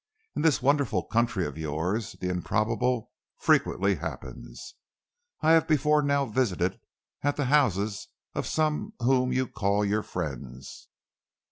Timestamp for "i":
5.41-5.51